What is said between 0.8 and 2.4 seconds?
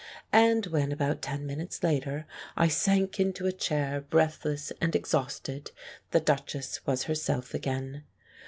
about ten minutes later,